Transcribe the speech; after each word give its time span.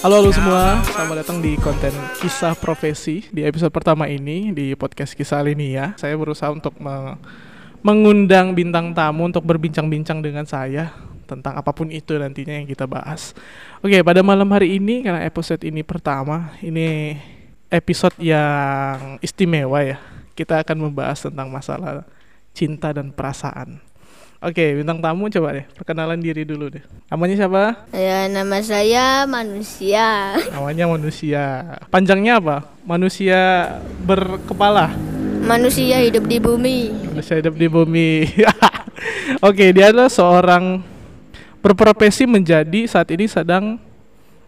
Halo 0.00 0.16
halo 0.24 0.32
semua, 0.32 0.80
selamat 0.96 1.16
datang 1.20 1.44
di 1.44 1.60
konten 1.60 1.92
kisah 2.24 2.56
profesi 2.56 3.20
di 3.36 3.44
episode 3.44 3.68
pertama 3.68 4.08
ini 4.08 4.48
di 4.48 4.72
podcast 4.72 5.12
kisah 5.12 5.44
Linia. 5.44 5.92
Saya 6.00 6.16
berusaha 6.16 6.48
untuk 6.48 6.72
me- 6.80 7.20
mengundang 7.84 8.56
bintang 8.56 8.96
tamu 8.96 9.28
untuk 9.28 9.44
berbincang-bincang 9.44 10.24
dengan 10.24 10.48
saya 10.48 10.88
tentang 11.28 11.52
apa 11.52 11.76
pun 11.76 11.92
itu 11.92 12.16
nantinya 12.16 12.56
yang 12.56 12.64
kita 12.64 12.88
bahas. 12.88 13.36
Oke, 13.84 14.00
pada 14.00 14.24
malam 14.24 14.48
hari 14.48 14.80
ini 14.80 15.04
karena 15.04 15.20
episode 15.20 15.60
ini 15.68 15.84
pertama, 15.84 16.56
ini 16.64 17.20
episode 17.68 18.16
yang 18.16 19.20
istimewa 19.20 19.84
ya. 19.84 20.00
Kita 20.32 20.64
akan 20.64 20.80
membahas 20.80 21.28
tentang 21.28 21.52
masalah 21.52 22.08
cinta 22.56 22.88
dan 22.96 23.12
perasaan. 23.12 23.84
Oke, 24.40 24.72
bintang 24.72 25.04
tamu 25.04 25.28
coba 25.28 25.52
deh 25.52 25.68
perkenalan 25.76 26.16
diri 26.16 26.48
dulu 26.48 26.72
deh. 26.72 26.80
Namanya 27.12 27.44
siapa? 27.44 27.84
Ya, 27.92 28.24
nama 28.24 28.56
saya 28.64 29.28
manusia. 29.28 30.32
Namanya 30.48 30.88
manusia. 30.88 31.44
Panjangnya 31.92 32.40
apa? 32.40 32.64
Manusia 32.88 33.68
berkepala. 34.08 34.96
Manusia 35.44 36.00
hidup 36.00 36.24
di 36.24 36.40
bumi. 36.40 36.88
Manusia 37.12 37.36
hidup 37.36 37.52
di 37.52 37.68
bumi. 37.68 38.32
Oke, 39.44 39.76
dia 39.76 39.92
adalah 39.92 40.08
seorang 40.08 40.80
berprofesi 41.60 42.24
menjadi 42.24 42.88
saat 42.88 43.12
ini 43.12 43.28
sedang 43.28 43.76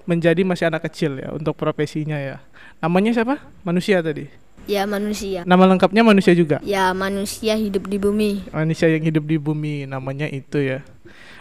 menjadi 0.09 0.41
masih 0.41 0.73
anak 0.73 0.89
kecil 0.89 1.21
ya 1.21 1.37
untuk 1.37 1.53
profesinya 1.53 2.17
ya. 2.17 2.41
Namanya 2.81 3.13
siapa? 3.13 3.45
Manusia 3.61 4.01
tadi. 4.01 4.25
Ya, 4.71 4.87
manusia. 4.87 5.43
Nama 5.43 5.65
lengkapnya 5.67 6.03
manusia 6.07 6.33
juga. 6.33 6.63
Ya, 6.63 6.95
manusia 6.95 7.59
hidup 7.59 7.91
di 7.91 7.99
bumi. 7.99 8.47
Manusia 8.55 8.87
yang 8.87 9.03
hidup 9.03 9.25
di 9.27 9.37
bumi 9.39 9.91
namanya 9.91 10.31
itu 10.31 10.63
ya. 10.63 10.87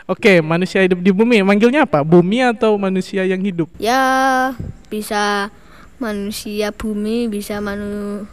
Oke, 0.10 0.42
manusia 0.42 0.82
hidup 0.82 1.00
di 1.00 1.14
bumi. 1.14 1.46
Manggilnya 1.46 1.86
apa? 1.86 2.02
Bumi 2.02 2.42
atau 2.42 2.76
manusia 2.76 3.24
yang 3.24 3.40
hidup? 3.46 3.70
Ya, 3.78 4.52
bisa 4.90 5.54
manusia 6.02 6.74
bumi, 6.74 7.30
bisa 7.30 7.62
manu 7.62 8.26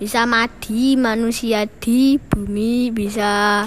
bisa 0.00 0.24
mati 0.24 0.96
manusia 0.96 1.68
di 1.68 2.16
bumi, 2.16 2.88
bisa 2.88 3.66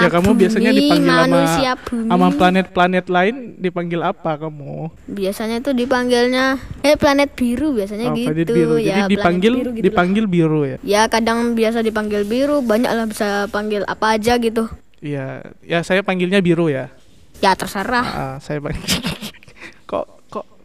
Ya 0.00 0.08
kamu 0.08 0.30
biasanya 0.32 0.70
dipanggil 0.72 1.12
sama 1.12 1.24
manusia 1.28 1.70
bumi. 1.76 2.08
sama 2.08 2.28
planet-planet 2.32 3.06
lain 3.12 3.34
dipanggil 3.60 4.00
apa 4.00 4.32
kamu? 4.40 4.88
Biasanya 5.04 5.60
tuh 5.60 5.76
dipanggilnya 5.76 6.56
eh 6.80 6.96
planet 6.96 7.36
biru 7.36 7.76
biasanya 7.76 8.08
Oh, 8.08 8.16
gitu 8.16 8.32
planet 8.32 8.48
biru. 8.48 8.74
Jadi 8.80 9.00
ya. 9.04 9.06
dipanggil 9.10 9.52
biru 9.52 9.70
gitu 9.70 9.76
lah. 9.76 9.84
dipanggil 9.84 10.24
biru 10.24 10.60
ya. 10.64 10.76
Ya 10.80 11.02
kadang 11.12 11.52
biasa 11.52 11.84
dipanggil 11.84 12.22
biru, 12.24 12.64
banyak 12.64 12.88
lah 12.88 13.04
bisa 13.04 13.44
panggil 13.52 13.84
apa 13.84 14.16
aja 14.16 14.40
gitu. 14.40 14.70
Iya, 15.02 15.42
ya 15.66 15.82
saya 15.82 16.00
panggilnya 16.00 16.38
biru 16.38 16.70
ya. 16.70 16.88
Ya 17.42 17.52
terserah. 17.58 18.06
Ah, 18.06 18.36
saya 18.38 18.62
panggil. 18.62 19.11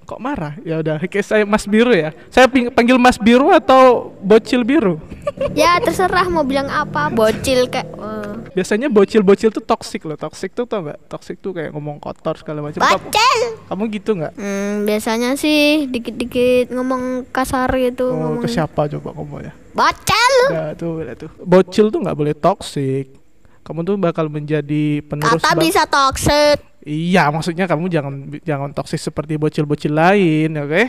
Kok 0.07 0.23
marah? 0.23 0.55
Ya 0.63 0.79
udah, 0.79 0.95
oke 1.03 1.19
saya 1.19 1.43
Mas 1.43 1.67
Biru 1.67 1.91
ya. 1.91 2.15
Saya 2.31 2.47
panggil 2.47 2.95
Mas 2.95 3.19
Biru 3.19 3.51
atau 3.51 4.15
Bocil 4.23 4.63
Biru? 4.63 5.03
ya 5.59 5.75
terserah 5.83 6.31
mau 6.31 6.47
bilang 6.47 6.71
apa, 6.71 7.11
bocil 7.11 7.67
kayak 7.67 7.91
eh, 7.91 8.33
Biasanya 8.55 8.87
bocil-bocil 8.87 9.51
tuh 9.51 9.61
toxic 9.61 10.07
loh. 10.07 10.15
Toxic 10.15 10.55
tuh 10.55 10.65
tau 10.65 10.81
nggak? 10.81 11.11
Toxic 11.11 11.37
tuh 11.43 11.51
kayak 11.51 11.75
ngomong 11.75 11.99
kotor 11.99 12.39
segala 12.39 12.63
macam. 12.63 12.79
Bocil. 12.79 13.39
kamu 13.67 13.83
gitu 13.91 14.15
nggak? 14.15 14.33
Hmm, 14.33 14.87
biasanya 14.87 15.35
sih 15.35 15.85
dikit-dikit 15.91 16.71
ngomong 16.71 17.27
kasar 17.29 17.67
gitu, 17.75 18.09
Oh, 18.09 18.17
ngomong 18.17 18.41
ke 18.41 18.49
siapa 18.49 18.87
coba 18.87 19.11
ngomongnya? 19.13 19.53
bocil. 19.77 20.33
Ya 20.49 20.73
tuh, 20.73 21.03
ya 21.05 21.13
tuh. 21.13 21.29
Bocil 21.37 21.91
tuh 21.93 21.99
nggak 22.01 22.17
boleh 22.17 22.33
toxic. 22.33 23.13
Kamu 23.61 23.83
tuh 23.83 23.99
bakal 23.99 24.31
menjadi 24.31 25.03
penerus. 25.03 25.43
Kata 25.43 25.59
bisa 25.59 25.83
toxic. 25.83 26.63
Iya, 26.87 27.27
maksudnya 27.27 27.67
kamu 27.67 27.91
jangan 27.91 28.13
jangan 28.47 28.71
toxic 28.71 28.95
seperti 28.97 29.35
bocil-bocil 29.35 29.91
lain, 29.91 30.55
oke? 30.55 30.83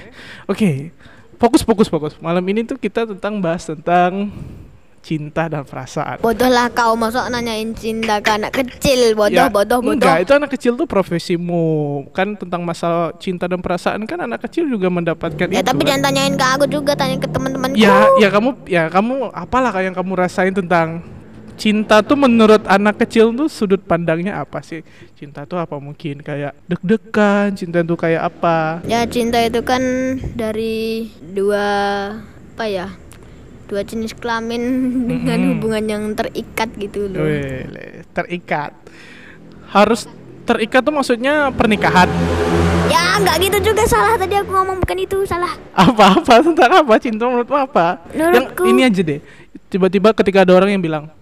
Oke. 0.47 0.94
Fokus 1.38 1.66
fokus 1.66 1.91
fokus. 1.91 2.14
Malam 2.19 2.42
ini 2.47 2.62
tuh 2.62 2.78
kita 2.78 3.03
tentang 3.03 3.42
bahas 3.42 3.66
tentang 3.66 4.31
cinta 4.98 5.47
dan 5.47 5.62
perasaan. 5.62 6.19
Bodoh 6.19 6.50
lah 6.50 6.69
kau 6.70 6.94
masuk 6.94 7.22
nanyain 7.31 7.70
cinta 7.72 8.19
ke 8.19 8.31
anak 8.31 8.50
kecil, 8.53 9.14
bodoh, 9.14 9.47
Ya, 9.47 9.50
bodoh, 9.50 9.78
bodoh. 9.81 9.94
Enggak, 9.98 10.22
itu 10.22 10.32
anak 10.34 10.50
kecil 10.54 10.72
tuh 10.75 10.84
profesimu. 10.84 11.66
Kan 12.14 12.34
tentang 12.34 12.62
masalah 12.62 13.14
cinta 13.19 13.47
dan 13.47 13.58
perasaan 13.58 14.06
kan 14.06 14.22
anak 14.22 14.47
kecil 14.47 14.66
juga 14.66 14.91
mendapatkan 14.91 15.47
Ya 15.50 15.62
itu. 15.62 15.66
tapi 15.66 15.82
kan. 15.82 15.98
jangan 15.98 16.03
tanyain 16.10 16.34
ke 16.34 16.47
aku 16.47 16.64
juga, 16.66 16.92
tanya 16.94 17.16
ke 17.19 17.26
teman-temanku. 17.26 17.78
Ya, 17.78 18.06
ya 18.19 18.28
kamu 18.31 18.50
ya 18.66 18.82
kamu 18.87 19.34
apalah 19.34 19.70
kayak 19.75 19.87
yang 19.91 19.97
kamu 19.97 20.12
rasain 20.14 20.54
tentang 20.54 21.03
cinta 21.58 22.00
tuh 22.00 22.14
menurut 22.14 22.62
anak 22.64 23.02
kecil 23.02 23.34
tuh 23.34 23.46
sudut 23.46 23.82
pandangnya 23.82 24.38
apa 24.38 24.62
sih? 24.62 24.80
Cinta 25.12 25.42
tuh 25.42 25.58
apa 25.58 25.76
mungkin 25.76 26.22
kayak 26.22 26.54
deg-degan, 26.64 27.52
cinta 27.52 27.82
tuh 27.82 27.98
kayak 27.98 28.22
apa? 28.24 28.80
Ya 28.86 29.02
cinta 29.04 29.42
itu 29.42 29.60
kan 29.60 29.82
dari 30.32 31.10
dua 31.20 31.66
apa 32.54 32.64
ya? 32.64 32.88
Dua 33.66 33.82
jenis 33.82 34.14
kelamin 34.14 34.62
dengan 35.10 35.38
Mm-mm. 35.38 35.50
hubungan 35.58 35.84
yang 35.84 36.02
terikat 36.14 36.70
gitu 36.74 37.10
loh. 37.10 37.20
Wih, 37.20 37.66
le, 37.66 37.84
terikat. 38.08 38.72
Harus 39.69 40.08
terikat 40.44 40.80
tuh 40.80 40.94
maksudnya 40.94 41.52
pernikahan. 41.52 42.08
Ya 42.88 43.20
nggak 43.20 43.36
gitu 43.42 43.58
juga 43.69 43.84
salah 43.84 44.16
tadi 44.16 44.32
aku 44.32 44.48
ngomong 44.48 44.80
bukan 44.80 44.96
itu 44.96 45.20
salah. 45.22 45.52
Apa-apa 45.75 46.40
tentang 46.40 46.70
apa? 46.80 46.94
Cinta 46.96 47.26
menurutmu 47.26 47.58
apa? 47.58 48.00
Yang 48.10 48.48
Menurutku- 48.48 48.64
ini 48.64 48.80
aja 48.80 49.02
deh. 49.02 49.20
Tiba-tiba 49.69 50.16
ketika 50.16 50.48
ada 50.48 50.56
orang 50.56 50.72
yang 50.72 50.80
bilang, 50.80 51.04
"Eh, 51.04 51.18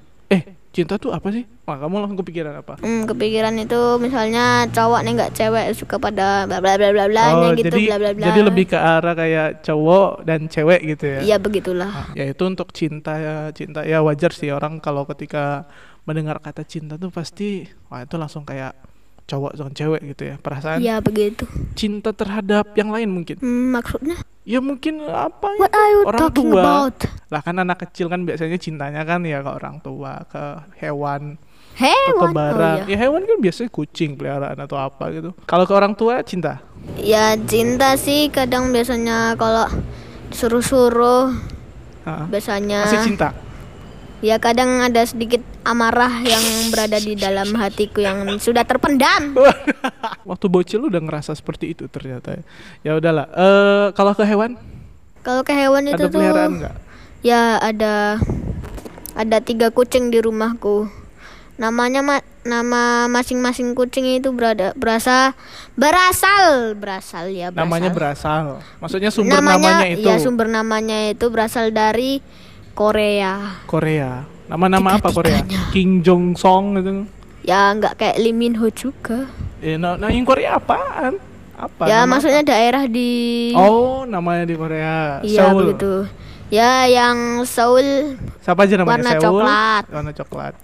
cinta 0.76 1.00
tuh 1.00 1.16
apa 1.16 1.32
sih?" 1.32 1.48
Wah, 1.64 1.81
kamu 1.81 2.04
langsung 2.04 2.20
kepikiran 2.20 2.60
apa? 2.60 2.76
Hmm, 2.84 3.09
kepikiran 3.09 3.56
itu 3.56 3.81
misalnya 3.97 4.69
cowok 4.69 5.00
nih 5.00 5.12
nggak 5.16 5.32
cewek 5.32 5.66
suka 5.72 5.97
pada 5.97 6.44
bla 6.44 6.60
bla 6.60 6.76
bla 6.76 6.91
bla 6.92 7.04
bla 7.09 7.25
oh, 7.32 7.56
gitu 7.56 7.72
jadi 7.72 7.82
bla 7.88 7.97
bla 7.97 8.10
bla. 8.12 8.26
jadi 8.28 8.41
lebih 8.44 8.64
ke 8.69 8.78
arah 8.78 9.15
kayak 9.16 9.48
cowok 9.65 10.10
dan 10.28 10.41
cewek 10.53 10.81
gitu 10.84 11.04
ya. 11.09 11.20
Iya 11.25 11.36
begitulah. 11.41 11.88
Ah, 11.88 12.06
ya 12.12 12.28
itu 12.28 12.44
untuk 12.44 12.76
cinta 12.76 13.16
ya, 13.16 13.36
cinta 13.56 13.81
ya 13.88 14.04
wajar 14.04 14.36
sih 14.36 14.53
orang 14.53 14.78
kalau 14.84 15.09
ketika 15.09 15.65
mendengar 16.06 16.38
kata 16.38 16.62
cinta 16.62 16.94
tuh 16.94 17.10
pasti 17.10 17.66
wah 17.91 18.04
itu 18.04 18.15
langsung 18.15 18.47
kayak 18.47 18.96
cowok 19.26 19.53
dengan 19.54 19.72
cewek 19.75 20.00
gitu 20.09 20.22
ya. 20.25 20.34
Perasaan 20.38 20.78
Iya 20.78 20.98
begitu. 20.98 21.44
cinta 21.75 22.10
terhadap 22.10 22.70
yang 22.72 22.88
lain 22.88 23.10
mungkin. 23.10 23.37
Hmm, 23.38 23.75
maksudnya 23.75 24.16
Ya 24.47 24.62
mungkin 24.62 25.03
apa 25.03 25.50
ya? 25.50 25.59
what 25.59 25.75
are 25.75 25.91
you 25.91 26.00
orang 26.06 26.20
talking 26.22 26.48
tua. 26.48 26.62
about? 26.62 26.97
Lah 27.28 27.42
kan 27.42 27.59
anak 27.59 27.82
kecil 27.82 28.06
kan 28.06 28.22
biasanya 28.22 28.54
cintanya 28.56 29.03
kan 29.03 29.26
ya 29.26 29.42
ke 29.42 29.50
orang 29.50 29.82
tua, 29.82 30.22
ke 30.31 30.42
hewan, 30.78 31.34
atau 31.75 31.75
ke 31.75 31.82
Hewan. 31.82 32.22
Oh, 32.22 32.31
barang. 32.31 32.78
iya. 32.86 32.94
Ya 32.94 32.97
hewan 33.03 33.26
kan 33.26 33.38
biasanya 33.42 33.69
kucing 33.69 34.15
peliharaan 34.15 34.54
atau 34.56 34.78
apa 34.78 35.10
gitu. 35.10 35.34
Kalau 35.44 35.66
ke 35.66 35.75
orang 35.75 35.92
tua 35.92 36.22
cinta. 36.22 36.62
Ya 36.94 37.34
cinta 37.34 37.98
sih 37.98 38.31
kadang 38.31 38.70
biasanya 38.70 39.34
kalau 39.34 39.66
suruh-suruh 40.31 41.34
Ah, 42.06 42.22
biasanya 42.31 42.86
Masih 42.86 43.03
cinta. 43.03 43.34
Ya 44.26 44.42
kadang 44.42 44.82
ada 44.82 45.06
sedikit 45.06 45.38
amarah 45.62 46.10
yang 46.20 46.42
berada 46.75 46.98
di 46.98 47.14
dalam 47.14 47.54
hatiku 47.54 48.03
yang 48.03 48.26
sudah 48.37 48.66
terpendam. 48.66 49.38
Waktu 50.31 50.47
bocil 50.50 50.82
udah 50.82 50.98
ngerasa 50.98 51.31
seperti 51.32 51.70
itu 51.70 51.87
ternyata. 51.87 52.34
ya. 52.34 52.42
Ya 52.82 52.92
udahlah. 52.98 53.31
Eh 53.31 53.86
kalau 53.94 54.10
ke 54.12 54.26
hewan 54.26 54.59
Kalau 55.22 55.42
ke 55.42 55.54
hewan 55.54 55.86
itu 55.86 55.94
ada 55.94 56.10
tuh 56.10 56.19
peliharaan 56.19 56.53
nggak? 56.59 56.75
ya 57.22 57.59
ada 57.59 58.19
ada 59.15 59.38
tiga 59.38 59.70
kucing 59.70 60.10
di 60.10 60.19
rumahku. 60.19 60.91
Namanya 61.56 62.04
ma- 62.04 62.26
nama 62.44 63.09
masing-masing 63.09 63.72
kucing 63.72 64.06
itu 64.06 64.28
berada 64.31 64.70
berasa 64.76 65.32
berasal 65.75 66.75
berasal 66.76 67.26
ya 67.31 67.48
berasal. 67.48 67.62
Namanya 67.62 67.91
berasal. 67.91 68.44
Maksudnya 68.78 69.10
sumber 69.10 69.38
namanya, 69.41 69.82
namanya 69.82 69.88
itu 69.88 70.06
ya 70.06 70.16
sumber 70.19 70.47
namanya 70.47 70.98
itu 71.10 71.27
berasal 71.27 71.71
dari 71.71 72.21
Korea. 72.77 73.57
Korea. 73.65 74.28
Nama-nama 74.47 75.01
apa 75.01 75.09
Korea? 75.09 75.41
Kim 75.73 76.05
Jong 76.05 76.37
Song 76.37 76.77
gitu. 76.77 77.09
Ya 77.43 77.73
nggak 77.73 77.97
kayak 77.97 78.17
Lee 78.21 78.31
Min 78.31 78.61
Ho 78.61 78.69
juga. 78.69 79.27
Eh, 79.59 79.75
nah, 79.75 79.97
nah 79.97 80.13
yang 80.13 80.23
Korea 80.23 80.61
apaan? 80.61 81.17
Apa? 81.57 81.89
ya 81.89 82.05
nama 82.05 82.21
maksudnya 82.21 82.45
daerah 82.45 82.84
di 82.84 83.49
apa? 83.51 83.65
Oh, 83.65 84.05
namanya 84.05 84.45
di 84.45 84.55
Korea. 84.55 85.25
Iya 85.25 85.49
Seoul. 85.49 85.73
begitu. 85.73 85.93
Ya 86.47 86.84
yang 86.84 87.43
Seoul, 87.43 88.21
Siapa 88.45 88.69
aja 88.69 88.77
namanya? 88.77 88.93
Warna 88.93 89.11
Seoul. 89.11 89.25
coklat. 89.41 89.84
Warna 89.89 90.13
coklat. 90.13 90.55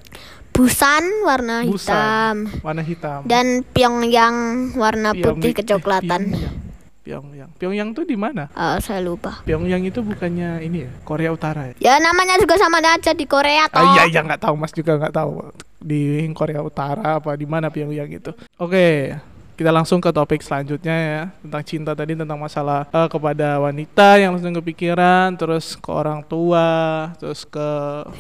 Busan 0.52 1.04
warna 1.24 1.56
Busan. 1.64 1.72
hitam, 1.72 2.34
Warna 2.60 2.82
hitam. 2.84 3.20
dan 3.24 3.64
Pyongyang 3.64 4.36
warna 4.76 5.16
Pyong- 5.16 5.40
putih 5.40 5.50
eh, 5.50 5.56
kecoklatan. 5.56 6.22
Pyongyang. 6.28 6.56
Pyongyang. 7.02 7.50
Pyongyang 7.58 7.90
tuh 7.90 8.06
di 8.06 8.14
mana? 8.14 8.46
Eh, 8.54 8.78
saya 8.78 9.02
lupa. 9.02 9.42
Pyongyang 9.42 9.82
itu 9.82 9.98
bukannya 10.06 10.62
ini 10.62 10.86
ya? 10.86 10.90
Korea 11.02 11.34
Utara 11.34 11.74
ya? 11.74 11.74
Ya 11.82 11.94
namanya 11.98 12.38
juga 12.38 12.54
sama 12.54 12.78
aja 12.78 13.10
di 13.10 13.26
Korea 13.26 13.66
toh. 13.66 13.82
Ah, 13.82 13.98
iya 13.98 14.02
iya 14.06 14.20
nggak 14.22 14.46
tahu 14.46 14.54
Mas 14.54 14.70
juga 14.70 14.94
nggak 14.94 15.14
tahu 15.14 15.50
di 15.82 16.30
Korea 16.30 16.62
Utara 16.62 17.18
apa 17.18 17.34
di 17.34 17.42
mana 17.42 17.74
Pyongyang 17.74 18.06
itu. 18.06 18.30
Oke, 18.54 19.18
kita 19.58 19.74
langsung 19.74 19.98
ke 19.98 20.14
topik 20.14 20.46
selanjutnya 20.46 20.94
ya 20.94 21.22
tentang 21.42 21.62
cinta 21.66 21.90
tadi 21.98 22.14
tentang 22.14 22.38
masalah 22.38 22.86
eh, 22.86 23.08
kepada 23.10 23.58
wanita 23.58 24.22
yang 24.22 24.38
langsung 24.38 24.54
kepikiran, 24.62 25.34
terus 25.34 25.74
ke 25.74 25.90
orang 25.90 26.22
tua, 26.22 27.10
terus 27.18 27.42
ke 27.42 27.66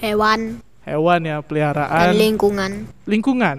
Hewan 0.02 0.58
hewan 0.82 1.22
ya 1.22 1.38
dan 1.38 1.46
peliharaan, 1.46 2.10
lingkungan. 2.18 2.72
lingkungan. 3.06 3.56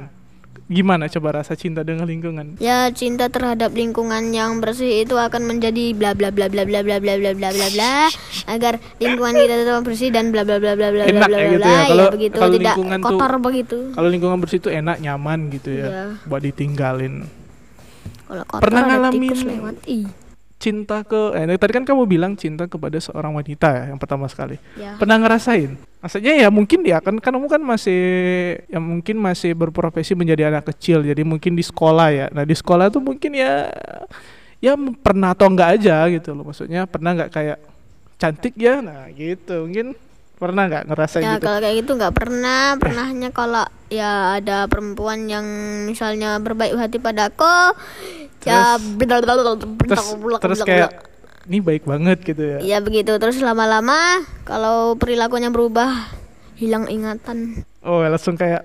Gimana 0.71 1.11
coba 1.11 1.43
rasa 1.43 1.59
cinta 1.59 1.83
dengan 1.83 2.07
lingkungan? 2.07 2.55
Ya 2.63 2.87
cinta 2.95 3.27
terhadap 3.27 3.75
lingkungan 3.75 4.31
yang 4.31 4.63
bersih 4.63 5.03
itu 5.03 5.19
akan 5.19 5.43
menjadi 5.43 5.91
bla 5.91 6.15
bla 6.15 6.31
bla 6.31 6.47
bla 6.47 6.63
bla 6.63 6.79
bla 6.79 6.97
bla 7.03 7.15
bla 7.19 7.31
bla 7.35 7.49
bla 7.51 7.67
bla 7.67 7.93
agar 8.47 8.79
lingkungan 8.95 9.35
kita 9.35 9.55
tetap 9.59 9.83
bersih 9.83 10.09
dan 10.15 10.31
bla 10.31 10.47
bla 10.47 10.63
bla 10.63 10.79
bla 10.79 10.87
bla 10.95 11.03
bla 11.03 11.19
bla 11.27 11.27
ya 11.27 11.27
bla 11.27 11.39
gitu 11.51 11.67
ya. 11.67 11.75
ya 11.83 11.83
Kalau 11.91 12.05
begitu 12.15 12.35
kalau 12.39 12.55
tidak 12.55 12.75
lingkungan 12.79 12.99
tuh 13.03 13.19
kotor 13.19 13.33
begitu. 13.43 13.77
kalau 13.91 14.07
lingkungan 14.07 14.37
bersih 14.39 14.59
itu 14.63 14.69
enak, 14.71 14.97
nyaman 15.03 15.39
gitu 15.51 15.69
ya. 15.75 15.87
Iya. 15.91 16.03
Buat 16.31 16.41
ditinggalin. 16.47 17.13
Kalau 18.23 18.43
kotor 18.47 18.63
Pernah 18.63 18.81
ngalamin 18.87 19.37
lewat. 19.43 19.75
Ih. 19.83 20.22
Cinta 20.63 21.03
ke 21.03 21.35
eh 21.35 21.59
tadi 21.59 21.71
kan 21.75 21.83
kamu 21.83 22.07
bilang 22.07 22.39
cinta 22.39 22.71
kepada 22.71 22.95
seorang 22.95 23.35
wanita 23.35 23.67
ya 23.67 23.83
yang 23.91 23.99
pertama 23.99 24.31
sekali. 24.31 24.55
Ya. 24.79 24.95
Pernah 24.95 25.19
ngerasain? 25.19 25.75
Maksudnya 25.99 26.39
ya 26.39 26.47
mungkin 26.47 26.87
ya 26.87 27.03
kan 27.03 27.19
kamu 27.19 27.51
kan 27.51 27.59
masih 27.59 27.99
ya 28.71 28.79
mungkin 28.79 29.19
masih 29.19 29.51
berprofesi 29.59 30.15
menjadi 30.15 30.47
anak 30.47 30.71
kecil 30.71 31.03
jadi 31.03 31.19
mungkin 31.27 31.59
di 31.59 31.67
sekolah 31.67 32.07
ya. 32.15 32.25
Nah 32.31 32.47
di 32.47 32.55
sekolah 32.55 32.87
tuh 32.87 33.03
mungkin 33.03 33.35
ya 33.35 33.67
ya 34.63 34.79
pernah 35.03 35.35
atau 35.35 35.51
enggak 35.51 35.83
aja 35.83 36.07
gitu 36.07 36.31
loh. 36.31 36.47
Maksudnya 36.47 36.87
pernah 36.87 37.11
nggak 37.11 37.31
kayak 37.35 37.59
cantik 38.15 38.55
ya? 38.55 38.79
Nah 38.79 39.11
gitu 39.11 39.67
mungkin 39.67 39.99
pernah 40.37 40.67
nggak 40.67 40.83
ngerasain 40.91 41.23
Ya 41.23 41.33
gitu? 41.37 41.45
kalau 41.47 41.59
kayak 41.63 41.75
gitu 41.83 41.91
nggak 41.95 42.15
pernah. 42.15 42.63
Pernahnya 42.77 43.29
kalau 43.31 43.65
ya 43.87 44.37
ada 44.41 44.67
perempuan 44.67 45.29
yang 45.29 45.45
misalnya 45.87 46.41
berbaik 46.41 46.75
hati 46.75 46.97
padaku, 46.99 47.77
ya 48.43 48.75
Terus 48.79 50.05
terus 50.41 50.59
kayak 50.65 50.91
ini 51.47 51.59
baik 51.59 51.83
banget 51.83 52.23
gitu 52.23 52.43
ya. 52.43 52.59
ya 52.63 52.77
begitu. 52.79 53.15
Terus 53.19 53.39
lama-lama 53.43 54.23
kalau 54.47 54.95
perilakunya 54.95 55.51
berubah, 55.51 56.11
hilang 56.55 56.87
ingatan. 56.87 57.63
Oh 57.83 57.99
langsung 58.03 58.39
kayak 58.39 58.63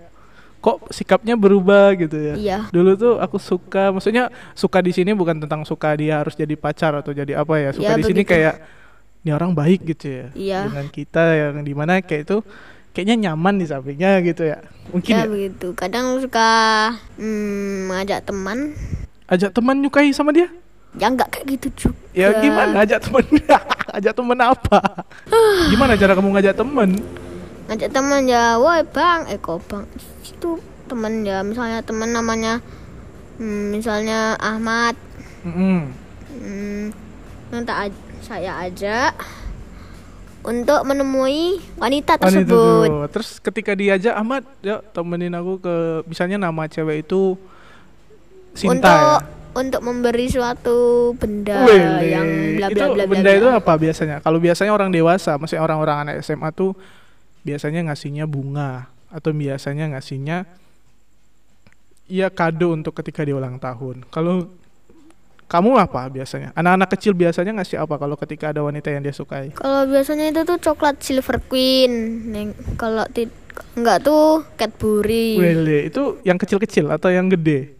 kok 0.58 0.90
sikapnya 0.90 1.38
berubah 1.38 1.94
gitu 1.94 2.18
ya. 2.18 2.34
Iya. 2.34 2.58
Dulu 2.74 2.90
tuh 2.98 3.14
aku 3.22 3.38
suka, 3.38 3.94
maksudnya 3.94 4.30
suka 4.58 4.82
di 4.82 4.90
sini 4.90 5.14
bukan 5.14 5.38
tentang 5.38 5.62
suka 5.62 5.94
dia 5.94 6.18
harus 6.22 6.34
jadi 6.34 6.54
pacar 6.58 6.98
atau 6.98 7.14
jadi 7.14 7.38
apa 7.38 7.54
ya. 7.58 7.70
Suka 7.74 7.94
Ya, 7.94 7.98
di 7.98 8.04
sini 8.06 8.22
kayak 8.26 8.58
ini 9.22 9.30
orang 9.30 9.52
baik 9.52 9.80
gitu 9.84 10.06
ya. 10.08 10.26
Iya. 10.34 10.60
Dengan 10.70 10.86
kita 10.88 11.22
yang 11.34 11.54
di 11.62 11.74
mana 11.74 11.98
kayak 12.00 12.22
itu 12.28 12.36
kayaknya 12.92 13.30
nyaman 13.30 13.58
di 13.58 13.66
sampingnya 13.66 14.18
gitu 14.22 14.46
ya. 14.46 14.58
Mungkin 14.90 15.12
Ya 15.12 15.22
ya. 15.22 15.26
begitu. 15.28 15.66
Kadang 15.74 16.18
suka 16.18 16.48
hmm, 17.18 17.92
ngajak 17.92 18.20
teman. 18.24 18.72
Ajak 19.28 19.50
teman 19.52 19.76
nyukai 19.78 20.10
sama 20.14 20.32
dia. 20.32 20.48
Ya 20.96 21.12
nggak 21.12 21.28
kayak 21.28 21.46
gitu 21.58 21.68
juga. 21.88 22.00
Ya 22.16 22.32
gimana 22.40 22.82
ajak 22.82 23.04
teman? 23.04 23.24
ajak 23.98 24.12
teman 24.16 24.38
apa? 24.40 24.80
gimana 25.72 25.92
cara 25.94 26.12
kamu 26.16 26.28
ngajak 26.34 26.54
teman? 26.56 26.90
Ngajak 27.68 27.90
teman 27.92 28.24
ya, 28.24 28.56
woi 28.56 28.80
bang, 28.80 29.28
eh 29.28 29.36
kok 29.36 29.60
bang, 29.68 29.84
itu 30.24 30.56
teman 30.88 31.20
ya. 31.20 31.44
Misalnya 31.44 31.84
teman 31.84 32.16
namanya, 32.16 32.64
hmm, 33.36 33.76
misalnya 33.76 34.40
Ahmad. 34.40 34.96
Mm-mm. 35.44 35.92
Hmm, 36.32 36.84
minta 37.52 37.84
aj- 37.84 38.07
saya 38.28 38.60
ajak 38.68 39.16
untuk 40.44 40.80
menemui 40.84 41.64
wanita 41.80 42.20
itu 42.20 42.22
tersebut. 42.22 42.88
tuh. 42.88 43.08
Terus 43.10 43.28
ketika 43.40 43.72
diajak 43.72 44.14
Ahmad, 44.14 44.44
ya 44.60 44.84
temenin 44.92 45.32
aku 45.32 45.58
ke 45.64 45.74
misalnya 46.04 46.36
nama 46.36 46.68
cewek 46.68 47.08
itu 47.08 47.40
Sinta 48.52 48.72
untuk 48.72 48.92
ya. 48.92 49.16
untuk 49.56 49.80
memberi 49.82 50.26
suatu 50.28 51.12
benda 51.16 51.64
Wele. 51.64 52.04
yang 52.06 52.28
bla 52.60 52.66
bla 52.68 52.84
itu 52.84 52.94
bla 52.94 53.04
benda 53.08 53.30
itu 53.32 53.48
apa 53.48 53.72
biasanya? 53.80 54.16
Kalau 54.20 54.38
biasanya 54.38 54.72
orang 54.76 54.90
dewasa, 54.92 55.40
maksudnya 55.40 55.64
orang-orang 55.64 55.96
anak 56.04 56.14
SMA 56.20 56.48
tuh 56.52 56.76
biasanya 57.42 57.88
ngasihnya 57.88 58.28
bunga 58.28 58.92
atau 59.08 59.32
biasanya 59.32 59.96
ngasihnya 59.96 60.44
ya 62.08 62.28
kado 62.28 62.76
untuk 62.76 62.92
ketika 62.96 63.24
dia 63.24 63.36
ulang 63.36 63.56
tahun. 63.56 64.04
Kalau 64.12 64.48
kamu 65.48 65.80
apa 65.80 66.12
biasanya? 66.12 66.52
Anak-anak 66.52 66.88
kecil 66.92 67.16
biasanya 67.16 67.56
ngasih 67.56 67.80
apa 67.80 67.96
kalau 67.96 68.20
ketika 68.20 68.52
ada 68.52 68.60
wanita 68.60 68.92
yang 68.92 69.00
dia 69.00 69.16
sukai? 69.16 69.56
Kalau 69.56 69.88
biasanya 69.88 70.28
itu 70.28 70.44
tuh 70.44 70.60
coklat 70.60 71.00
Silver 71.00 71.40
Queen. 71.48 71.92
Neng, 72.28 72.48
kalau 72.76 73.08
enggak 73.74 74.04
tuh 74.04 74.44
Cadbury 74.60 75.40
Wele, 75.40 75.88
itu 75.88 76.20
yang 76.22 76.36
kecil-kecil 76.36 76.92
atau 76.92 77.08
yang 77.08 77.32
gede? 77.32 77.78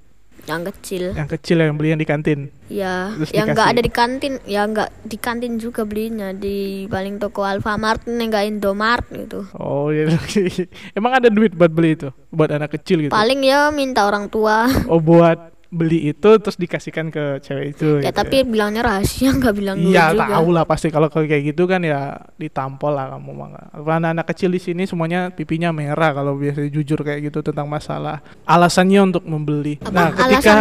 yang 0.49 0.65
kecil. 0.65 1.13
Yang 1.13 1.29
kecil 1.37 1.57
yang 1.61 1.77
beli 1.77 1.93
yang 1.93 2.01
di 2.01 2.09
kantin. 2.09 2.49
Ya, 2.73 3.13
Terus 3.21 3.31
yang 3.37 3.53
enggak 3.53 3.69
ada 3.77 3.81
di 3.85 3.93
kantin, 3.93 4.41
ya 4.49 4.65
enggak 4.65 4.89
di 5.05 5.17
kantin 5.21 5.61
juga 5.61 5.85
belinya 5.85 6.33
di 6.33 6.89
paling 6.89 7.21
toko 7.21 7.45
Alfamart 7.45 8.09
enggak 8.09 8.49
Indomart 8.49 9.05
gitu. 9.13 9.45
Oh 9.61 9.93
iya. 9.93 10.09
Emang 10.99 11.21
ada 11.21 11.29
duit 11.29 11.53
buat 11.53 11.69
beli 11.69 12.01
itu? 12.01 12.09
Buat 12.33 12.57
anak 12.57 12.81
kecil 12.81 13.05
gitu? 13.05 13.13
Paling 13.13 13.45
ya 13.45 13.69
minta 13.69 14.09
orang 14.09 14.33
tua. 14.33 14.65
Oh 14.89 14.99
buat 14.99 15.58
beli 15.69 16.09
itu 16.09 16.31
terus 16.41 16.57
dikasihkan 16.57 17.13
ke 17.13 17.45
cewek 17.45 17.77
itu 17.77 18.01
ya 18.01 18.09
gitu 18.09 18.17
tapi 18.17 18.41
bilangnya 18.41 18.81
rahasia 18.81 19.29
enggak 19.29 19.53
bilang 19.53 19.77
dulu 19.77 19.93
Iya 19.93 20.17
juga. 20.17 20.25
tahu 20.33 20.49
lah 20.49 20.65
pasti 20.65 20.89
kalau 20.89 21.07
kayak 21.07 21.29
gitu 21.47 21.69
kan 21.69 21.85
ya 21.85 22.01
ditampol 22.35 22.89
lah 22.89 23.13
kamu 23.13 23.31
mah. 23.31 23.49
Karena 23.77 24.11
anak 24.11 24.27
kecil 24.27 24.49
di 24.49 24.57
sini 24.57 24.83
semuanya 24.83 25.29
pipinya 25.29 25.69
merah 25.69 26.11
kalau 26.11 26.35
biasanya 26.35 26.73
jujur 26.73 26.97
kayak 26.99 27.29
gitu 27.29 27.45
tentang 27.45 27.69
masalah 27.69 28.25
alasannya 28.43 29.01
untuk 29.05 29.23
membeli. 29.23 29.77
Apa 29.79 29.93
Nah 29.93 30.09
ketika 30.11 30.57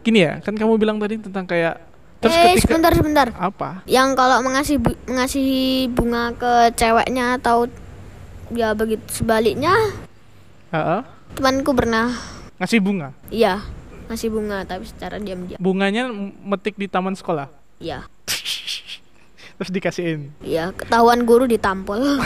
gini 0.00 0.22
ya 0.22 0.38
kan 0.38 0.54
kamu 0.54 0.78
bilang 0.78 1.02
tadi 1.02 1.18
tentang 1.18 1.42
kayak 1.42 1.82
terus 2.22 2.30
eh, 2.32 2.54
ketika 2.54 2.62
sebentar 2.70 2.92
sebentar. 2.94 3.26
apa? 3.34 3.82
Yang 3.84 4.08
kalau 4.14 4.36
mengasih 4.40 4.76
bu- 4.78 5.00
mengasih 5.04 5.50
bunga 5.90 6.30
ke 6.32 6.52
ceweknya 6.78 7.42
atau 7.42 7.66
ya 8.48 8.70
begitu 8.72 9.02
sebaliknya, 9.10 9.74
Heeh. 10.70 11.00
temanku 11.34 11.74
pernah 11.74 12.14
ngasih 12.56 12.78
bunga. 12.78 13.10
iya 13.26 13.58
ngasih 14.12 14.28
bunga 14.28 14.68
tapi 14.68 14.84
secara 14.84 15.16
diam-diam. 15.16 15.56
Bunganya 15.56 16.12
metik 16.44 16.76
di 16.76 16.86
taman 16.86 17.16
sekolah 17.16 17.48
Iya. 17.82 18.06
terus 19.58 19.70
dikasihin. 19.74 20.30
Iya, 20.44 20.70
ketahuan 20.76 21.26
guru 21.26 21.48
ditampol. 21.50 21.98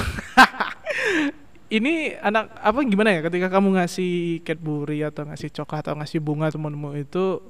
ini 1.76 2.14
anak 2.22 2.54
apa 2.62 2.78
gimana 2.86 3.10
ya 3.10 3.20
ketika 3.26 3.50
kamu 3.50 3.74
ngasih 3.80 4.42
Cadbury 4.46 5.02
atau 5.02 5.26
ngasih 5.26 5.50
coklat 5.50 5.82
atau 5.82 5.98
ngasih 5.98 6.22
bunga 6.22 6.50
temenmu 6.54 6.94
itu 6.94 7.42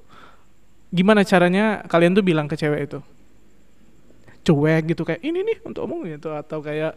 gimana 0.88 1.20
caranya 1.20 1.84
kalian 1.84 2.16
tuh 2.16 2.24
bilang 2.24 2.48
ke 2.48 2.56
cewek 2.56 2.88
itu 2.88 2.98
cuek 4.46 4.94
gitu 4.94 5.02
kayak 5.04 5.20
ini 5.20 5.42
nih 5.42 5.58
untukmu 5.66 6.06
gitu 6.08 6.32
atau 6.32 6.64
kayak 6.64 6.96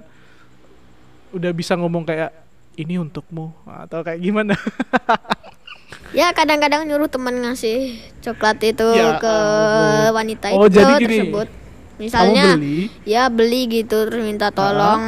udah 1.35 1.51
bisa 1.51 1.75
ngomong 1.75 2.07
kayak 2.07 2.31
ini 2.79 2.95
untukmu 3.01 3.51
atau 3.67 3.99
kayak 3.99 4.21
gimana 4.23 4.55
ya, 6.11 6.31
kadang-kadang 6.31 6.83
nyuruh 6.83 7.05
teman 7.05 7.35
ngasih 7.39 7.93
coklat 8.19 8.57
itu 8.63 8.87
Ya 8.91 9.17
ke 9.17 9.27
ampun. 9.27 10.15
wanita 10.15 10.45
Oh, 10.51 10.65
itu 10.65 10.75
jadi 10.75 10.93
gini, 10.97 11.07
tersebut. 11.19 11.47
Misalnya 11.97 12.43
kamu 12.49 12.57
beli 12.57 12.79
ya 13.03 13.23
beli 13.27 13.61
gitu 13.67 13.97
terus 14.05 14.21
minta 14.21 14.49
tolong 14.49 15.01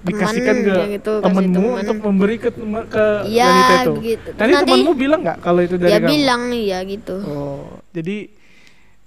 dikasihkan 0.00 0.54
teman, 0.56 0.64
ke 0.64 0.74
ya 0.74 0.86
gitu, 0.92 1.12
temenmu 1.20 1.54
teman. 1.54 1.80
untuk 1.80 1.98
memberi 2.04 2.36
ke 2.36 2.50
ke 2.88 3.04
Iya, 3.24 3.46
wanita 3.46 3.74
itu 3.76 3.90
begitu. 3.94 4.28
nanti, 4.32 4.42
Nanti- 4.48 4.62
temanmu 4.64 4.92
bilang 4.94 5.20
nggak 5.20 5.38
kalau 5.38 5.60
itu 5.60 5.74
dari 5.76 5.90
ya 5.90 5.98
kamu 5.98 6.08
bilang 6.08 6.42
ya 6.52 6.78
gitu. 6.82 7.16
Oh, 7.22 7.62
jadi 7.90 8.16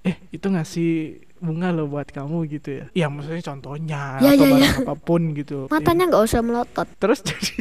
eh 0.01 0.15
itu 0.29 0.47
ngasih 0.47 0.91
bunga 1.37 1.69
loh 1.69 1.87
buat 1.87 2.07
kamu 2.07 2.37
gitu 2.49 2.69
ya? 2.71 2.85
Iya, 2.93 3.07
maksudnya 3.07 3.43
contohnya 3.43 4.01
Ya, 4.19 4.31
atau 4.31 4.45
ya, 4.45 4.57
ya. 4.57 4.71
apa 4.79 4.93
pun 4.95 5.21
gitu. 5.33 5.57
Matanya 5.67 6.03
nggak 6.07 6.23
usah 6.23 6.39
melotot. 6.39 6.85
Iya. 6.85 6.97
Terus 6.97 7.19
jadi 7.27 7.55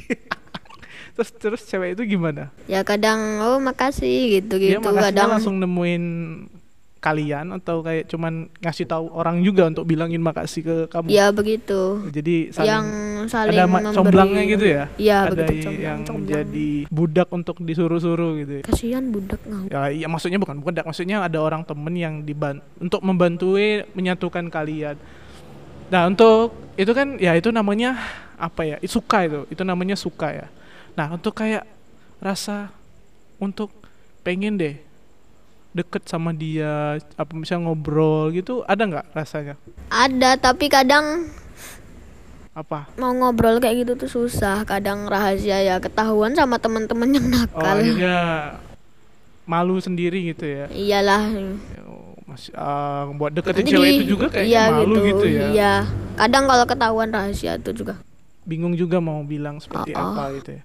terus 1.21 1.37
terus 1.37 1.63
cewek 1.69 2.01
itu 2.01 2.17
gimana? 2.17 2.49
Ya 2.65 2.81
kadang 2.81 3.21
oh 3.45 3.61
makasih 3.61 4.41
gitu 4.41 4.57
Dia 4.57 4.81
gitu 4.81 4.89
makasihnya 4.89 5.05
kadang 5.13 5.29
langsung 5.37 5.61
nemuin 5.61 6.05
kalian 7.01 7.57
atau 7.57 7.81
kayak 7.81 8.13
cuman 8.13 8.53
ngasih 8.61 8.85
tahu 8.85 9.09
orang 9.17 9.41
juga 9.41 9.73
untuk 9.73 9.89
bilangin 9.89 10.21
makasih 10.21 10.61
ke 10.61 10.77
kamu. 10.93 11.09
ya 11.09 11.33
begitu. 11.33 12.05
Jadi 12.13 12.53
saling 12.53 12.69
yang 12.69 12.87
saling 13.25 13.57
ada 13.57 13.65
memberi. 13.65 13.97
comblangnya 13.97 14.45
gitu 14.45 14.65
ya? 14.69 14.85
Iya 15.01 15.19
ada 15.33 15.45
begitu 15.49 15.69
yang 15.81 16.05
comblang, 16.05 16.05
comblang. 16.05 16.29
jadi 16.29 16.71
budak 16.93 17.29
untuk 17.33 17.57
disuruh-suruh 17.65 18.31
gitu. 18.45 18.53
ya? 18.61 18.63
Kasihan 18.69 19.05
budak 19.09 19.41
ngau. 19.49 19.65
Ya, 19.73 19.81
iya 19.89 20.07
maksudnya 20.13 20.37
bukan 20.37 20.61
budak, 20.61 20.85
maksudnya 20.85 21.25
ada 21.25 21.41
orang 21.41 21.65
temen 21.65 21.95
yang 21.97 22.21
diban 22.21 22.61
untuk 22.77 23.01
membantu 23.01 23.57
menyatukan 23.97 24.53
kalian. 24.53 25.01
Nah, 25.89 26.05
untuk 26.05 26.53
itu 26.77 26.93
kan 26.93 27.17
ya 27.17 27.33
itu 27.33 27.49
namanya 27.49 27.97
apa 28.37 28.63
ya? 28.63 28.77
Suka 28.85 29.25
itu. 29.25 29.49
Itu 29.49 29.65
namanya 29.65 29.97
suka 29.97 30.37
ya. 30.37 30.47
Nah, 30.93 31.09
untuk 31.11 31.35
kayak 31.35 31.65
rasa 32.19 32.69
untuk 33.37 33.73
pengen 34.21 34.55
deh 34.55 34.77
deket 35.71 36.03
sama 36.05 36.31
dia 36.31 36.95
apa 37.15 37.33
misalnya 37.33 37.65
ngobrol 37.65 38.29
gitu 38.31 38.61
ada 38.65 38.83
nggak 38.83 39.07
rasanya 39.11 39.55
Ada 39.89 40.35
tapi 40.37 40.67
kadang 40.67 41.31
apa 42.51 42.91
mau 42.97 43.15
ngobrol 43.15 43.57
kayak 43.57 43.87
gitu 43.87 43.93
tuh 43.97 44.11
susah. 44.11 44.63
Kadang 44.65 45.07
rahasia 45.07 45.63
ya 45.63 45.79
ketahuan 45.79 46.35
sama 46.35 46.59
teman-teman 46.59 47.09
yang 47.09 47.25
oh 47.25 47.33
nakal. 47.33 47.79
akhirnya 47.79 48.19
malu 49.45 49.79
sendiri 49.79 50.21
gitu 50.29 50.45
ya 50.45 50.67
Iyalah. 50.69 51.23
Oh, 51.81 52.19
masih 52.27 52.51
ah, 52.53 53.07
buat 53.13 53.31
deketin 53.31 53.63
Nanti 53.63 53.73
cewek 53.73 53.87
di- 53.87 53.97
itu 53.97 54.05
juga 54.09 54.27
kayaknya 54.29 54.51
iya 54.51 54.65
malu 54.69 54.95
gitu, 55.01 55.25
ya 55.25 55.47
Iya. 55.49 55.75
Kadang 56.17 56.45
kalau 56.45 56.65
ketahuan 56.65 57.09
rahasia 57.09 57.57
itu 57.57 57.71
juga. 57.73 57.95
bingung 58.43 58.75
juga 58.75 58.99
mau 58.99 59.23
bilang 59.23 59.57
seperti 59.57 59.95
Oh, 59.95 60.03
oh. 60.03 60.11
apa 60.13 60.35
gitu 60.35 60.51
ya 60.53 60.63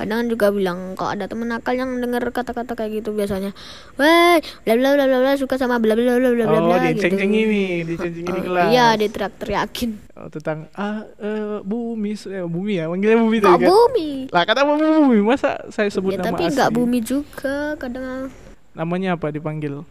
kadang 0.00 0.26
juga 0.26 0.48
bilang 0.48 0.96
kalau 0.96 1.12
ada 1.12 1.28
temen 1.28 1.44
nakal 1.44 1.76
yang 1.76 2.00
denger 2.00 2.32
kata-kata 2.32 2.72
kayak 2.72 2.98
gitu 2.98 3.12
biasanya 3.12 3.52
weh 3.94 4.36
bla 4.64 4.74
bla 4.74 4.88
bla 4.96 5.04
bla 5.04 5.18
bla 5.20 5.32
suka 5.36 5.54
sama 5.54 5.76
bla 5.76 5.92
bla 5.92 6.16
bla 6.16 6.30
bla 6.30 6.44
bla 6.46 6.56
Oh, 6.56 6.64
bla 6.66 6.76
gitu. 6.88 7.04
ini, 7.12 7.84
diceng-ceng 7.84 8.24
ini 8.24 8.32
Oh, 8.32 8.40
kelas. 8.42 8.68
iya 8.72 8.86
diteriak-teriakin 8.96 9.90
Oh, 10.16 10.28
tentang 10.28 10.72
ah 10.74 11.04
eh, 11.16 11.60
bumi, 11.60 12.12
eh, 12.14 12.44
bumi 12.44 12.72
ya, 12.76 12.88
manggilnya 12.88 13.16
bumi 13.18 13.36
kok 13.38 13.54
kan. 13.54 13.68
bumi 13.68 14.10
Lah 14.28 14.42
kata 14.42 14.64
bumi, 14.64 14.84
bumi, 14.98 15.16
masa 15.20 15.60
saya 15.68 15.88
sebut 15.88 16.12
ya 16.12 16.18
nama 16.18 16.32
tapi 16.32 16.42
asli? 16.44 16.56
nggak 16.56 16.70
bumi 16.72 16.98
juga 17.00 17.76
kadang 17.76 18.32
Namanya 18.70 19.18
apa 19.18 19.28
dipanggil? 19.28 19.84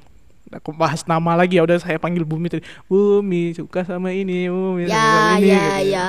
Aku 0.51 0.73
bahas 0.73 1.05
nama 1.05 1.37
lagi 1.37 1.55
ya 1.55 1.63
udah 1.63 1.77
saya 1.77 1.95
panggil 1.95 2.25
bumi 2.25 2.49
tadi. 2.49 2.65
Bumi 2.85 3.53
suka 3.53 3.85
sama 3.85 4.09
ini, 4.09 4.49
bumi 4.49 4.89
suka 4.89 4.97
sama 4.97 5.37
ya 5.37 5.37
ini. 5.37 5.45
ya 5.45 5.61
gitu. 5.77 5.93
ya 5.93 6.07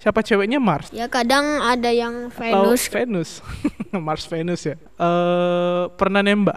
Siapa 0.00 0.20
ceweknya 0.22 0.56
Mars? 0.56 0.88
ya 0.90 1.06
kadang 1.06 1.60
ada 1.60 1.90
yang 1.90 2.30
Atau 2.30 2.72
Venus 2.72 2.82
Venus. 2.88 3.30
Mars 4.06 4.24
Venus 4.24 4.62
ya. 4.62 4.78
Eh 4.78 5.82
pernah 5.92 6.22
nembak? 6.22 6.56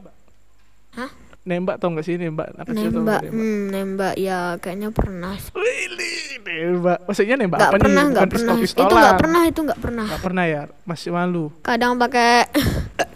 Hah? 0.94 1.10
Nembak 1.44 1.76
tau 1.76 1.92
gak 1.92 2.08
sih 2.08 2.16
nembak? 2.16 2.56
Anak 2.56 2.72
nembak 2.72 3.20
nggak 3.20 3.22
hmm, 3.36 3.62
nembak 3.68 4.14
ya 4.16 4.56
kayaknya 4.64 4.96
pernah 4.96 5.36
Wih, 5.52 5.92
nembak. 6.40 7.04
Maksudnya 7.04 7.36
nembak 7.36 7.58
nggak 7.60 7.68
apa 7.68 7.78
pernah 7.82 7.92
nih? 7.92 8.08
Bukan 8.16 8.30
pernah 8.32 8.54
pistol-pistolan. 8.56 8.88
itu 8.88 8.96
nggak 8.96 9.18
pernah 9.20 9.42
itu 9.44 9.60
nggak 9.60 9.80
pernah 9.82 10.06
Nggak 10.08 10.24
pernah 10.24 10.44
ya, 10.48 10.62
masih 10.86 11.10
malu. 11.12 11.46
kadang 11.60 12.00
pakai 12.00 12.48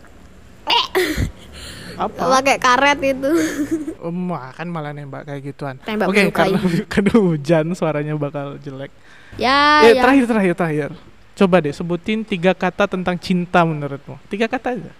Apa? 1.98 2.40
pakai 2.40 2.58
karet 2.58 3.00
itu 3.02 3.32
Um, 3.98 4.30
kan 4.32 4.70
malah 4.70 4.94
nembak 4.94 5.26
kayak 5.26 5.42
gituan. 5.44 5.76
Tembak 5.82 6.08
Oke, 6.08 6.30
menyukai. 6.30 6.54
karena, 6.54 6.60
karena 6.94 7.14
hujan 7.18 7.66
suaranya 7.74 8.14
bakal 8.16 8.56
jelek. 8.62 8.94
ya 9.36 9.82
eh, 9.84 9.98
ya 9.98 10.02
terakhir, 10.06 10.26
terakhir, 10.30 10.54
terakhir. 10.56 10.90
Coba 11.34 11.56
deh 11.60 11.74
sebutin 11.74 12.22
tiga 12.24 12.54
kata 12.54 12.86
tentang 12.88 13.18
cinta 13.18 13.62
menurutmu. 13.62 14.16
Tiga 14.26 14.46
kata 14.48 14.78
aja. 14.78 14.94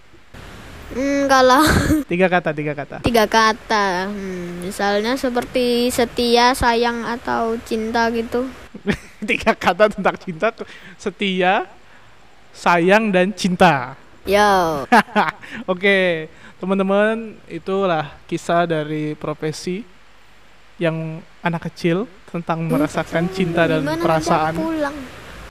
Hmm, 0.88 1.28
kalau 1.28 1.60
Tiga 2.10 2.26
kata, 2.26 2.50
tiga 2.50 2.72
kata. 2.72 2.96
tiga 3.04 3.24
kata, 3.24 4.08
hmm, 4.08 4.64
misalnya 4.64 5.14
seperti 5.14 5.92
setia, 5.92 6.56
sayang 6.56 7.04
atau 7.04 7.60
cinta 7.62 8.08
gitu. 8.08 8.48
tiga 9.28 9.52
kata 9.52 9.92
tentang 9.92 10.16
cinta 10.16 10.48
tuh 10.48 10.64
setia, 10.96 11.68
sayang 12.50 13.12
dan 13.12 13.30
cinta. 13.32 13.94
Yo, 14.24 14.84
Oke, 15.64 16.28
teman-teman, 16.58 17.38
itulah 17.46 18.18
kisah 18.26 18.66
dari 18.66 19.14
profesi 19.14 19.86
yang 20.78 21.18
anak 21.42 21.70
kecil 21.70 22.06
tentang 22.30 22.66
merasakan 22.70 23.26
cinta 23.34 23.66
dan 23.66 23.82
perasaan. 23.98 24.54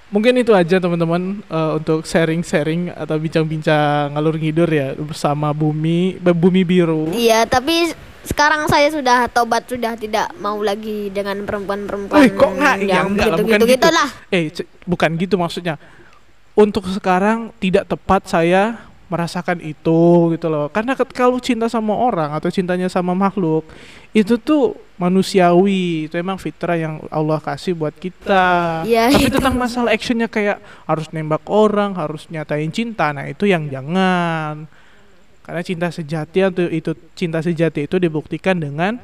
Mungkin 0.07 0.39
itu 0.39 0.55
aja 0.55 0.79
teman-teman 0.79 1.43
eh, 1.43 1.71
untuk 1.75 2.07
sharing-sharing 2.07 2.95
atau 2.95 3.19
bincang-bincang 3.19 4.15
ngalur 4.15 4.39
ngidur 4.39 4.69
ya 4.71 4.95
bersama 4.95 5.51
Bumi 5.51 6.15
Bumi 6.23 6.63
Biru. 6.63 7.11
Iya, 7.11 7.43
tapi 7.43 7.91
sekarang 8.23 8.71
saya 8.71 8.87
sudah 8.87 9.27
tobat 9.27 9.67
sudah 9.67 9.99
tidak 9.99 10.31
mau 10.39 10.59
lagi 10.63 11.11
dengan 11.11 11.43
perempuan-perempuan 11.43 12.23
Eh, 12.23 12.31
kok 12.31 12.51
nggak? 12.55 12.75
Ya, 12.87 13.03
yang 13.03 13.07
enggak 13.11 13.27
lah, 13.27 13.35
bukan 13.35 13.59
gitu-gitu 13.59 13.75
gitu. 13.83 13.87
lah. 13.91 14.09
Eh, 14.31 14.43
bukan 14.87 15.09
gitu 15.19 15.35
maksudnya. 15.35 15.75
Untuk 16.55 16.87
sekarang 16.87 17.51
tidak 17.59 17.91
tepat 17.91 18.31
saya 18.31 18.86
merasakan 19.07 19.63
itu 19.63 20.31
gitu 20.35 20.47
loh. 20.51 20.67
Karena 20.67 20.95
kalau 20.95 21.39
cinta 21.39 21.71
sama 21.71 21.95
orang 21.95 22.35
atau 22.35 22.51
cintanya 22.51 22.91
sama 22.91 23.15
makhluk 23.15 23.63
itu 24.11 24.35
tuh 24.35 24.75
manusiawi. 24.99 26.11
Itu 26.11 26.17
emang 26.19 26.35
fitrah 26.41 26.75
yang 26.75 26.99
Allah 27.07 27.39
kasih 27.39 27.77
buat 27.77 27.95
kita. 27.95 28.83
Iya, 28.83 29.13
Tapi 29.13 29.29
itu. 29.29 29.37
tentang 29.39 29.55
masalah 29.55 29.93
actionnya 29.93 30.27
kayak 30.27 30.59
harus 30.89 31.07
nembak 31.13 31.45
orang, 31.47 31.95
harus 31.95 32.27
nyatain 32.27 32.69
cinta. 32.73 33.13
Nah, 33.13 33.29
itu 33.29 33.47
yang 33.47 33.69
jangan. 33.71 34.67
Karena 35.47 35.61
cinta 35.63 35.87
sejati 35.87 36.43
atau 36.43 36.67
itu 36.67 36.91
cinta 37.15 37.39
sejati 37.39 37.87
itu 37.87 37.95
dibuktikan 37.95 38.59
dengan 38.59 38.99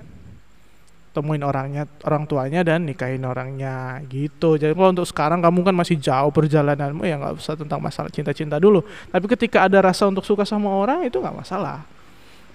temuin 1.13 1.46
orangnya, 1.46 1.86
orang 2.03 2.25
tuanya 2.25 2.65
dan 2.65 2.89
nikahin 2.89 3.22
orangnya 3.22 4.01
gitu. 4.10 4.58
Jadi 4.58 4.74
kalau 4.74 4.89
untuk 4.91 5.05
sekarang 5.05 5.39
kamu 5.46 5.62
kan 5.62 5.75
masih 5.77 6.01
jauh 6.01 6.34
perjalananmu 6.34 7.05
ya 7.05 7.22
nggak 7.22 7.38
usah 7.38 7.53
tentang 7.53 7.79
masalah 7.79 8.10
cinta-cinta 8.10 8.58
dulu. 8.58 8.82
Tapi 9.13 9.25
ketika 9.38 9.70
ada 9.70 9.79
rasa 9.79 10.10
untuk 10.10 10.25
suka 10.25 10.43
sama 10.43 10.74
orang 10.74 11.05
itu 11.05 11.22
nggak 11.22 11.38
masalah. 11.46 11.86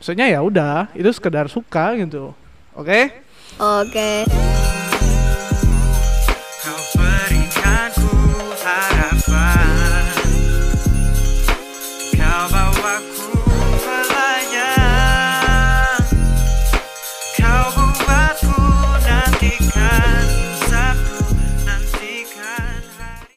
Maksudnya 0.03 0.27
ya 0.27 0.43
udah, 0.43 0.91
itu 0.99 1.11
sekedar 1.15 1.47
suka 1.47 1.95
gitu. 1.99 2.35
Oke? 2.75 3.15
Oke. 3.59 4.27